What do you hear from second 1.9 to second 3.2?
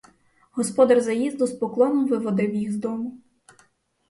виводив їх із дому.